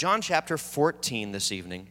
John 0.00 0.22
chapter 0.22 0.56
14 0.56 1.30
this 1.30 1.52
evening, 1.52 1.86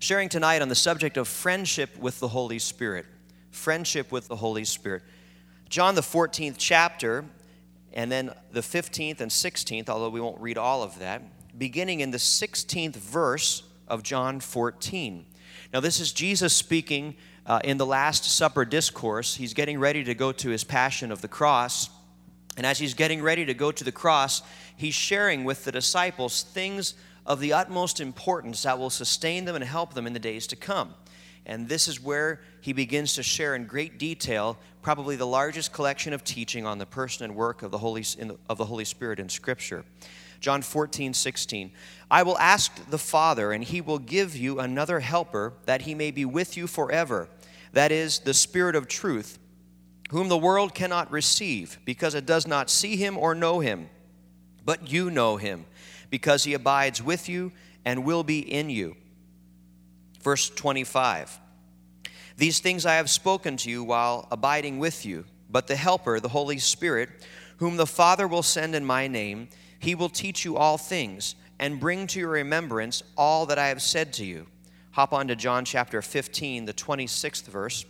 sharing 0.00 0.28
tonight 0.28 0.60
on 0.60 0.68
the 0.68 0.74
subject 0.74 1.16
of 1.16 1.28
friendship 1.28 1.96
with 1.98 2.18
the 2.18 2.26
Holy 2.26 2.58
Spirit. 2.58 3.06
Friendship 3.52 4.10
with 4.10 4.26
the 4.26 4.34
Holy 4.34 4.64
Spirit. 4.64 5.04
John, 5.68 5.94
the 5.94 6.00
14th 6.00 6.56
chapter, 6.58 7.24
and 7.92 8.10
then 8.10 8.32
the 8.50 8.60
15th 8.60 9.20
and 9.20 9.30
16th, 9.30 9.88
although 9.88 10.08
we 10.08 10.20
won't 10.20 10.40
read 10.40 10.58
all 10.58 10.82
of 10.82 10.98
that, 10.98 11.22
beginning 11.56 12.00
in 12.00 12.10
the 12.10 12.18
16th 12.18 12.96
verse 12.96 13.62
of 13.86 14.02
John 14.02 14.40
14. 14.40 15.26
Now, 15.72 15.78
this 15.78 16.00
is 16.00 16.12
Jesus 16.12 16.54
speaking 16.54 17.14
uh, 17.46 17.60
in 17.62 17.78
the 17.78 17.86
Last 17.86 18.24
Supper 18.24 18.64
discourse. 18.64 19.36
He's 19.36 19.54
getting 19.54 19.78
ready 19.78 20.02
to 20.02 20.14
go 20.16 20.32
to 20.32 20.48
his 20.48 20.64
passion 20.64 21.12
of 21.12 21.20
the 21.20 21.28
cross. 21.28 21.88
And 22.56 22.64
as 22.64 22.78
he's 22.78 22.94
getting 22.94 23.22
ready 23.22 23.44
to 23.44 23.54
go 23.54 23.70
to 23.70 23.84
the 23.84 23.92
cross, 23.92 24.42
he's 24.76 24.94
sharing 24.94 25.44
with 25.44 25.64
the 25.64 25.72
disciples 25.72 26.42
things 26.42 26.94
of 27.26 27.40
the 27.40 27.52
utmost 27.52 28.00
importance 28.00 28.62
that 28.62 28.78
will 28.78 28.90
sustain 28.90 29.44
them 29.44 29.56
and 29.56 29.64
help 29.64 29.94
them 29.94 30.06
in 30.06 30.12
the 30.12 30.18
days 30.18 30.46
to 30.48 30.56
come. 30.56 30.94
And 31.44 31.68
this 31.68 31.86
is 31.86 32.02
where 32.02 32.40
he 32.60 32.72
begins 32.72 33.14
to 33.14 33.22
share 33.22 33.54
in 33.54 33.66
great 33.66 33.98
detail 33.98 34.58
probably 34.82 35.16
the 35.16 35.26
largest 35.26 35.72
collection 35.72 36.12
of 36.12 36.24
teaching 36.24 36.66
on 36.66 36.78
the 36.78 36.86
person 36.86 37.24
and 37.24 37.36
work 37.36 37.62
of 37.62 37.70
the 37.70 37.78
Holy, 37.78 38.04
of 38.48 38.58
the 38.58 38.64
Holy 38.64 38.84
Spirit 38.84 39.20
in 39.20 39.28
Scripture. 39.28 39.84
John 40.40 40.62
14, 40.62 41.14
16. 41.14 41.72
I 42.10 42.22
will 42.22 42.38
ask 42.38 42.72
the 42.90 42.98
Father, 42.98 43.52
and 43.52 43.64
he 43.64 43.80
will 43.80 43.98
give 43.98 44.36
you 44.36 44.60
another 44.60 45.00
helper, 45.00 45.54
that 45.66 45.82
he 45.82 45.94
may 45.94 46.10
be 46.10 46.24
with 46.24 46.56
you 46.56 46.66
forever. 46.66 47.28
That 47.72 47.92
is, 47.92 48.20
the 48.20 48.34
Spirit 48.34 48.76
of 48.76 48.86
truth, 48.86 49.38
whom 50.10 50.28
the 50.28 50.38
world 50.38 50.74
cannot 50.74 51.10
receive, 51.10 51.78
because 51.84 52.14
it 52.14 52.26
does 52.26 52.46
not 52.46 52.70
see 52.70 52.96
him 52.96 53.18
or 53.18 53.34
know 53.34 53.60
him. 53.60 53.88
But 54.64 54.90
you 54.90 55.10
know 55.10 55.36
him, 55.36 55.66
because 56.10 56.44
he 56.44 56.54
abides 56.54 57.02
with 57.02 57.28
you 57.28 57.52
and 57.84 58.04
will 58.04 58.24
be 58.24 58.40
in 58.40 58.70
you. 58.70 58.96
Verse 60.22 60.50
25. 60.50 61.40
These 62.36 62.60
things 62.60 62.84
I 62.84 62.94
have 62.94 63.08
spoken 63.08 63.56
to 63.58 63.70
you 63.70 63.82
while 63.82 64.28
abiding 64.30 64.78
with 64.78 65.06
you, 65.06 65.24
but 65.48 65.66
the 65.66 65.76
Helper, 65.76 66.20
the 66.20 66.28
Holy 66.28 66.58
Spirit, 66.58 67.08
whom 67.58 67.76
the 67.76 67.86
Father 67.86 68.28
will 68.28 68.42
send 68.42 68.74
in 68.74 68.84
my 68.84 69.06
name, 69.06 69.48
he 69.78 69.94
will 69.94 70.08
teach 70.08 70.44
you 70.44 70.56
all 70.56 70.76
things 70.76 71.34
and 71.58 71.80
bring 71.80 72.06
to 72.08 72.20
your 72.20 72.30
remembrance 72.30 73.02
all 73.16 73.46
that 73.46 73.58
I 73.58 73.68
have 73.68 73.80
said 73.80 74.12
to 74.14 74.24
you. 74.24 74.46
Hop 74.92 75.12
on 75.12 75.28
to 75.28 75.36
John 75.36 75.64
chapter 75.64 76.02
15, 76.02 76.66
the 76.66 76.74
26th 76.74 77.44
verse. 77.44 77.84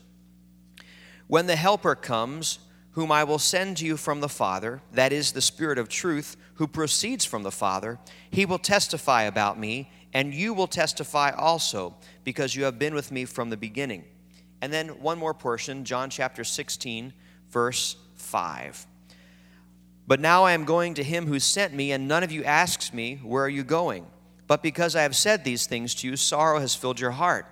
When 1.29 1.47
the 1.47 1.57
Helper 1.57 1.95
comes, 1.95 2.61
whom 2.93 3.11
I 3.11 3.25
will 3.25 3.39
send 3.39 3.79
to 3.79 3.87
you 3.87 3.97
from 3.97 4.21
the 4.21 4.29
Father, 4.29 4.81
that 4.93 5.13
is 5.13 5.33
the 5.33 5.43
Spirit 5.43 5.79
of 5.79 5.89
truth, 5.89 6.37
who 6.55 6.67
proceeds 6.67 7.25
from 7.25 7.43
the 7.43 7.51
Father, 7.51 7.99
he 8.31 8.47
will 8.47 8.59
testify 8.59 9.23
about 9.23 9.59
me, 9.59 9.91
and 10.15 10.33
you 10.33 10.55
will 10.55 10.67
testify 10.67 11.31
also, 11.31 11.97
because 12.25 12.55
you 12.55 12.65
have 12.65 12.79
been 12.79 12.95
with 12.95 13.11
me 13.13 13.25
from 13.25 13.51
the 13.51 13.57
beginning. 13.57 14.05
And 14.63 14.73
then 14.73 14.89
one 15.01 15.19
more 15.19 15.35
portion, 15.35 15.85
John 15.85 16.09
chapter 16.11 16.45
16, 16.45 17.13
verse 17.51 17.97
5. 18.15 18.87
But 20.07 20.21
now 20.21 20.45
I 20.45 20.53
am 20.53 20.65
going 20.65 20.95
to 20.95 21.03
him 21.03 21.27
who 21.27 21.41
sent 21.41 21.75
me, 21.75 21.93
and 21.93 22.09
none 22.09 22.23
of 22.23 22.33
you 22.33 22.45
asks 22.45 22.95
me, 22.95 23.17
Where 23.23 23.45
are 23.45 23.49
you 23.49 23.65
going? 23.65 24.07
But 24.47 24.63
because 24.63 24.95
I 24.95 25.03
have 25.03 25.17
said 25.17 25.45
these 25.45 25.67
things 25.67 25.95
to 25.97 26.09
you, 26.09 26.17
sorrow 26.17 26.61
has 26.61 26.75
filled 26.75 27.01
your 27.01 27.11
heart. 27.11 27.47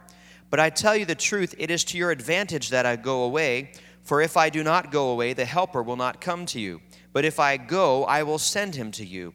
But 0.55 0.61
I 0.61 0.71
tell 0.71 0.97
you 0.97 1.05
the 1.05 1.17
truth, 1.17 1.57
it 1.59 1.69
is 1.69 1.83
to 1.87 1.99
your 1.99 2.13
advantage 2.13 2.69
that 2.69 2.87
I 2.87 2.95
go 2.95 3.25
away. 3.25 3.73
For 4.05 4.23
if 4.23 4.37
I 4.37 4.51
do 4.51 4.63
not 4.63 4.93
go 4.93 5.11
away, 5.11 5.33
the 5.33 5.45
Helper 5.45 5.83
will 5.83 5.97
not 5.97 6.21
come 6.21 6.47
to 6.47 6.61
you. 6.61 6.81
But 7.13 7.25
if 7.25 7.41
I 7.41 7.57
go, 7.57 8.05
I 8.05 8.23
will 8.23 8.39
send 8.39 8.77
him 8.77 8.93
to 8.93 9.05
you. 9.05 9.35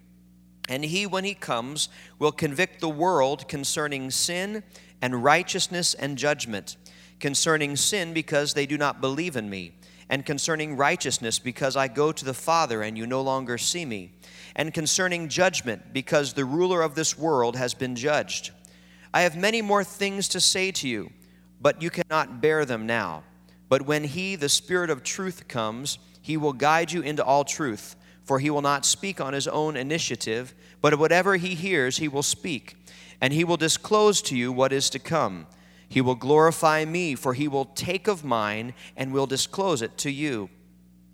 And 0.70 0.86
he, 0.86 1.06
when 1.06 1.26
he 1.26 1.34
comes, 1.34 1.90
will 2.20 2.32
convict 2.32 2.80
the 2.80 2.88
world 2.88 3.50
concerning 3.50 4.12
sin 4.12 4.64
and 5.02 5.22
righteousness 5.22 5.94
and 5.94 6.18
judgment. 6.18 6.78
Concerning 7.20 7.76
sin, 7.76 8.14
because 8.14 8.54
they 8.54 8.66
do 8.66 8.78
not 8.78 9.02
believe 9.02 9.36
in 9.36 9.50
me 9.50 9.74
and 10.08 10.26
concerning 10.26 10.78
righteousness, 10.78 11.38
because 11.38 11.76
I 11.76 11.90
go 11.90 12.14
to 12.14 12.24
the 12.24 12.34
Father 12.34 12.82
and 12.82 12.98
you 12.98 13.06
no 13.06 13.22
longer 13.22 13.58
see 13.58 13.84
me, 13.84 14.14
and 14.56 14.74
concerning 14.74 15.28
judgment, 15.28 15.92
because 15.92 16.32
the 16.32 16.46
ruler 16.46 16.82
of 16.82 16.96
this 16.96 17.18
world 17.18 17.58
has 17.58 17.74
been 17.74 17.98
judged. 17.98 18.52
I 19.14 19.22
have 19.22 19.36
many 19.36 19.62
more 19.62 19.84
things 19.84 20.28
to 20.30 20.40
say 20.40 20.72
to 20.72 20.88
you, 20.88 21.12
but 21.62 21.82
you 21.82 21.90
cannot 21.90 22.42
bear 22.42 22.66
them 22.66 22.86
now. 22.86 23.24
But 23.68 23.84
when 23.84 24.04
He, 24.04 24.36
the 24.36 24.50
Spirit 24.50 24.90
of 24.90 25.04
truth, 25.04 25.48
comes, 25.48 26.00
He 26.22 26.38
will 26.38 26.54
guide 26.54 26.92
you 26.92 27.02
into 27.02 27.24
all 27.24 27.44
truth, 27.44 27.96
for 28.24 28.40
He 28.40 28.50
will 28.50 28.62
not 28.62 28.86
speak 28.86 29.20
on 29.20 29.34
His 29.34 29.48
own 29.48 29.76
initiative, 29.76 30.54
but 30.82 31.00
whatever 31.00 31.38
He 31.38 31.56
hears, 31.56 31.98
He 31.98 32.08
will 32.08 32.24
speak, 32.24 32.76
and 33.20 33.34
He 33.34 33.44
will 33.44 33.58
disclose 33.58 34.22
to 34.24 34.36
you 34.38 34.52
what 34.52 34.74
is 34.74 34.90
to 34.92 35.00
come. 35.00 35.48
He 35.90 36.02
will 36.02 36.16
glorify 36.16 36.86
me, 36.86 37.16
for 37.16 37.34
he 37.34 37.48
will 37.48 37.66
take 37.66 38.08
of 38.08 38.24
mine 38.24 38.76
and 38.96 39.12
will 39.12 39.26
disclose 39.26 39.82
it 39.82 39.98
to 39.98 40.12
you. 40.12 40.50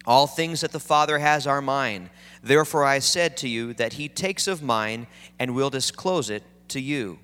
All 0.06 0.28
things 0.28 0.62
that 0.62 0.74
the 0.74 0.82
Father 0.82 1.18
has 1.18 1.48
are 1.48 1.62
mine. 1.62 2.10
Therefore 2.44 2.84
I 2.84 3.00
said 3.00 3.38
to 3.38 3.48
you 3.48 3.74
that 3.76 3.94
he 3.94 4.10
takes 4.10 4.48
of 4.48 4.62
mine 4.62 5.08
and 5.40 5.56
will 5.56 5.70
disclose 5.70 6.30
it 6.30 6.44
to 6.68 6.82
you. 6.82 7.20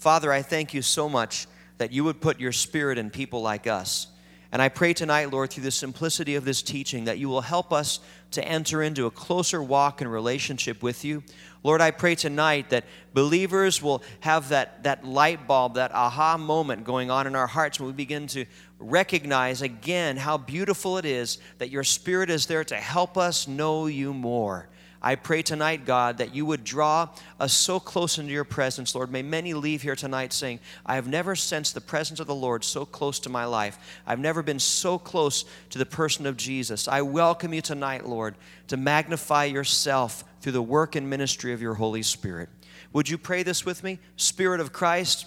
Father, 0.00 0.32
I 0.32 0.40
thank 0.40 0.72
you 0.72 0.80
so 0.80 1.10
much 1.10 1.46
that 1.76 1.92
you 1.92 2.04
would 2.04 2.22
put 2.22 2.40
your 2.40 2.52
spirit 2.52 2.96
in 2.96 3.10
people 3.10 3.42
like 3.42 3.66
us. 3.66 4.06
And 4.50 4.62
I 4.62 4.70
pray 4.70 4.94
tonight, 4.94 5.30
Lord, 5.30 5.50
through 5.50 5.64
the 5.64 5.70
simplicity 5.70 6.36
of 6.36 6.46
this 6.46 6.62
teaching, 6.62 7.04
that 7.04 7.18
you 7.18 7.28
will 7.28 7.42
help 7.42 7.70
us 7.70 8.00
to 8.30 8.42
enter 8.42 8.82
into 8.82 9.04
a 9.04 9.10
closer 9.10 9.62
walk 9.62 10.00
and 10.00 10.10
relationship 10.10 10.82
with 10.82 11.04
you. 11.04 11.22
Lord, 11.62 11.82
I 11.82 11.90
pray 11.90 12.14
tonight 12.14 12.70
that 12.70 12.86
believers 13.12 13.82
will 13.82 14.02
have 14.20 14.48
that, 14.48 14.84
that 14.84 15.04
light 15.04 15.46
bulb, 15.46 15.74
that 15.74 15.92
aha 15.92 16.38
moment 16.38 16.84
going 16.84 17.10
on 17.10 17.26
in 17.26 17.36
our 17.36 17.46
hearts 17.46 17.78
when 17.78 17.88
we 17.88 17.92
begin 17.92 18.26
to 18.28 18.46
recognize 18.78 19.60
again 19.60 20.16
how 20.16 20.38
beautiful 20.38 20.96
it 20.96 21.04
is 21.04 21.36
that 21.58 21.68
your 21.68 21.84
Spirit 21.84 22.30
is 22.30 22.46
there 22.46 22.64
to 22.64 22.76
help 22.76 23.18
us 23.18 23.46
know 23.46 23.84
you 23.84 24.14
more. 24.14 24.70
I 25.02 25.14
pray 25.14 25.40
tonight, 25.40 25.86
God, 25.86 26.18
that 26.18 26.34
you 26.34 26.44
would 26.44 26.62
draw 26.62 27.08
us 27.38 27.54
so 27.54 27.80
close 27.80 28.18
into 28.18 28.32
your 28.32 28.44
presence, 28.44 28.94
Lord. 28.94 29.10
May 29.10 29.22
many 29.22 29.54
leave 29.54 29.80
here 29.80 29.96
tonight 29.96 30.32
saying, 30.34 30.60
I 30.84 30.96
have 30.96 31.08
never 31.08 31.34
sensed 31.34 31.72
the 31.72 31.80
presence 31.80 32.20
of 32.20 32.26
the 32.26 32.34
Lord 32.34 32.64
so 32.64 32.84
close 32.84 33.18
to 33.20 33.30
my 33.30 33.46
life. 33.46 33.78
I've 34.06 34.18
never 34.18 34.42
been 34.42 34.58
so 34.58 34.98
close 34.98 35.46
to 35.70 35.78
the 35.78 35.86
person 35.86 36.26
of 36.26 36.36
Jesus. 36.36 36.86
I 36.86 37.00
welcome 37.00 37.54
you 37.54 37.62
tonight, 37.62 38.06
Lord, 38.06 38.34
to 38.68 38.76
magnify 38.76 39.44
yourself 39.46 40.22
through 40.42 40.52
the 40.52 40.62
work 40.62 40.94
and 40.94 41.08
ministry 41.08 41.54
of 41.54 41.62
your 41.62 41.74
Holy 41.74 42.02
Spirit. 42.02 42.50
Would 42.92 43.08
you 43.08 43.16
pray 43.16 43.42
this 43.42 43.64
with 43.64 43.82
me? 43.82 44.00
Spirit 44.16 44.60
of 44.60 44.72
Christ, 44.72 45.26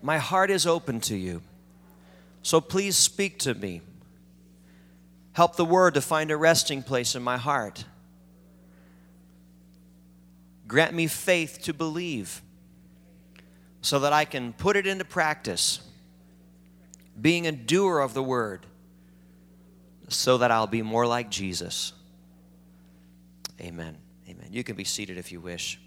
my 0.00 0.16
heart 0.16 0.50
is 0.50 0.66
open 0.66 1.00
to 1.00 1.16
you. 1.16 1.42
So 2.42 2.60
please 2.60 2.96
speak 2.96 3.38
to 3.40 3.52
me. 3.52 3.82
Help 5.32 5.56
the 5.56 5.64
word 5.64 5.94
to 5.94 6.00
find 6.00 6.30
a 6.30 6.36
resting 6.36 6.82
place 6.82 7.14
in 7.14 7.22
my 7.22 7.36
heart. 7.36 7.84
Grant 10.72 10.94
me 10.94 11.06
faith 11.06 11.58
to 11.64 11.74
believe 11.74 12.40
so 13.82 13.98
that 13.98 14.14
I 14.14 14.24
can 14.24 14.54
put 14.54 14.74
it 14.74 14.86
into 14.86 15.04
practice, 15.04 15.82
being 17.20 17.46
a 17.46 17.52
doer 17.52 17.98
of 17.98 18.14
the 18.14 18.22
word, 18.22 18.64
so 20.08 20.38
that 20.38 20.50
I'll 20.50 20.66
be 20.66 20.80
more 20.80 21.06
like 21.06 21.30
Jesus. 21.30 21.92
Amen. 23.60 23.98
Amen. 24.26 24.48
You 24.50 24.64
can 24.64 24.74
be 24.74 24.84
seated 24.84 25.18
if 25.18 25.30
you 25.30 25.40
wish. 25.40 25.78